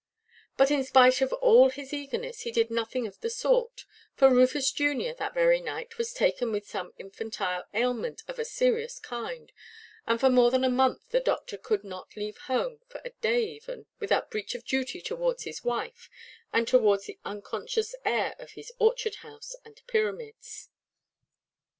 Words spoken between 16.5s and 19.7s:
and towards the unconscious heir of his orchard–house